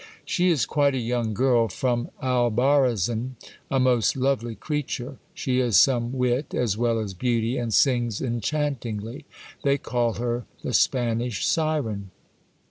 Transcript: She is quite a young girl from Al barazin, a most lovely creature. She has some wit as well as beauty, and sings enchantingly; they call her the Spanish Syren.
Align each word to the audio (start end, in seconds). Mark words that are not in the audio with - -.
She 0.25 0.49
is 0.49 0.65
quite 0.65 0.95
a 0.95 0.97
young 0.97 1.35
girl 1.35 1.67
from 1.67 2.09
Al 2.23 2.49
barazin, 2.49 3.33
a 3.69 3.79
most 3.79 4.17
lovely 4.17 4.55
creature. 4.55 5.17
She 5.35 5.59
has 5.59 5.77
some 5.79 6.11
wit 6.13 6.55
as 6.55 6.75
well 6.75 6.97
as 6.97 7.13
beauty, 7.13 7.55
and 7.59 7.71
sings 7.71 8.19
enchantingly; 8.19 9.25
they 9.61 9.77
call 9.77 10.13
her 10.13 10.45
the 10.63 10.73
Spanish 10.73 11.45
Syren. 11.45 12.09